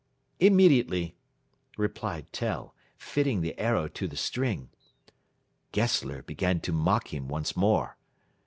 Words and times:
"Immediately," 0.39 1.15
replied 1.77 2.33
Tell, 2.33 2.73
fitting 2.97 3.41
the 3.41 3.55
arrow 3.59 3.87
to 3.89 4.07
the 4.07 4.15
string. 4.17 4.71
Gessler 5.73 6.23
began 6.23 6.59
to 6.61 6.71
mock 6.71 7.13
him 7.13 7.27
once 7.27 7.55
more. 7.55 7.97